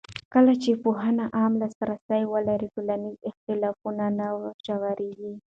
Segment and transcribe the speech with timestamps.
[0.33, 4.27] کله چې پوهنه عامه لاسرسی ولري، ټولنیز اختلافونه نه
[4.65, 5.33] ژورېږي.